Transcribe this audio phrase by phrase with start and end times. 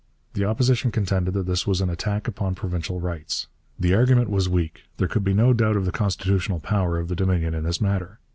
[0.33, 3.45] The Opposition contended that this was an attack upon provincial rights.
[3.79, 7.15] The argument was weak; there could be no doubt of the constitutional power of the
[7.15, 8.17] Dominion in this matter.